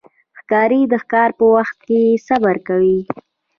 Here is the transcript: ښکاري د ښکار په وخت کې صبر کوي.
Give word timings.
ښکاري 0.39 0.81
د 0.91 0.93
ښکار 1.03 1.29
په 1.39 1.45
وخت 1.55 1.77
کې 1.87 2.01
صبر 2.27 2.55
کوي. 2.67 2.99